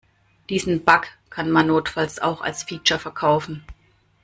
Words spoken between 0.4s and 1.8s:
Diesen Bug kann man